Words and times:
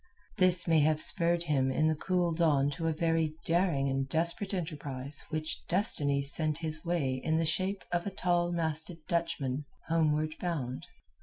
This 0.39 0.67
may 0.67 0.79
have 0.79 0.99
spurred 0.99 1.43
him 1.43 1.71
in 1.71 1.87
the 1.87 1.93
cool 1.93 2.33
dawn 2.33 2.71
to 2.71 2.87
a 2.87 2.91
very 2.91 3.35
daring 3.45 3.87
and 3.87 4.09
desperate 4.09 4.51
enterprise 4.51 5.23
which 5.29 5.63
Destiny 5.67 6.23
sent 6.23 6.57
his 6.57 6.83
way 6.83 7.21
in 7.23 7.37
the 7.37 7.45
shape 7.45 7.83
of 7.91 8.07
a 8.07 8.09
tall 8.09 8.51
masted 8.51 8.97
Dutchman 9.07 9.65
homeward 9.89 10.33
bound. 10.39 10.87